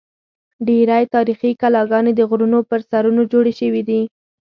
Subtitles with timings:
[0.67, 4.01] ډېری تاریخي کلاګانې د غرونو پر سرونو جوړې شوې دي.